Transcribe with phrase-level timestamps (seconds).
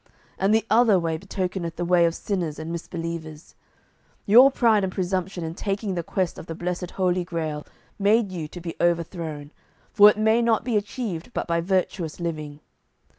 [0.39, 3.53] And the other way betokeneth the way of sinners and of misbelievers.
[4.25, 7.67] Your pride and presumption in taking the quest of the blessed Holy Grail
[7.99, 9.51] made you to be overthrown,
[9.93, 12.61] for it may not be achieved but by virtuous living.